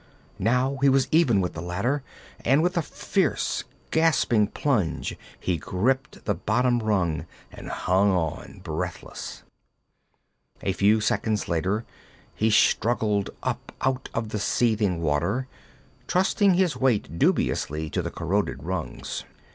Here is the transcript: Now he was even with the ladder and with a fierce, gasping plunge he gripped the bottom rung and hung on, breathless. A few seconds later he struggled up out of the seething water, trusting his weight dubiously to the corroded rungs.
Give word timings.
Now 0.39 0.79
he 0.81 0.89
was 0.89 1.07
even 1.11 1.41
with 1.41 1.53
the 1.53 1.61
ladder 1.61 2.01
and 2.43 2.63
with 2.63 2.75
a 2.75 2.81
fierce, 2.81 3.65
gasping 3.91 4.47
plunge 4.47 5.15
he 5.39 5.57
gripped 5.57 6.25
the 6.25 6.33
bottom 6.33 6.79
rung 6.79 7.27
and 7.51 7.69
hung 7.69 8.09
on, 8.09 8.61
breathless. 8.63 9.43
A 10.63 10.73
few 10.73 11.01
seconds 11.01 11.47
later 11.47 11.85
he 12.33 12.49
struggled 12.49 13.29
up 13.43 13.73
out 13.81 14.09
of 14.15 14.29
the 14.29 14.39
seething 14.39 15.03
water, 15.03 15.45
trusting 16.07 16.55
his 16.55 16.75
weight 16.75 17.19
dubiously 17.19 17.87
to 17.91 18.01
the 18.01 18.09
corroded 18.09 18.63
rungs. 18.63 19.23